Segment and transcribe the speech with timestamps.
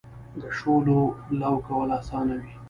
[0.41, 0.99] د شولو
[1.39, 2.53] لو کول اسانه وي.